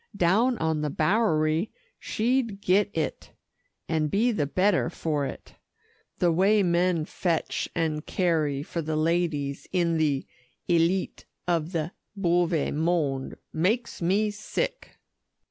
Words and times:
Down 0.17 0.57
on 0.57 0.81
the 0.81 0.89
Bowery, 0.89 1.71
she'd 1.99 2.59
get 2.59 2.89
it, 2.97 3.33
and 3.87 4.09
be 4.09 4.31
the 4.31 4.47
better 4.47 4.89
for 4.89 5.27
it. 5.27 5.53
The 6.17 6.31
way 6.31 6.63
men 6.63 7.05
fetch 7.05 7.69
and 7.75 8.03
carry 8.03 8.63
for 8.63 8.81
the 8.81 8.95
ladies 8.97 9.67
in 9.71 9.97
the 9.97 10.25
'aileet 10.67 11.25
of 11.47 11.71
the 11.71 11.91
bowe 12.15 12.47
mond,' 12.73 13.35
makes 13.53 14.01
me 14.01 14.31
sick!" 14.31 14.97